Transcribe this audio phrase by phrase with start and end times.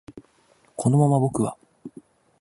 [0.75, 1.57] このまま僕は